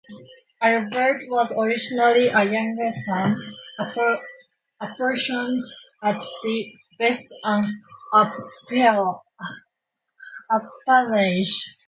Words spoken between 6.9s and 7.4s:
best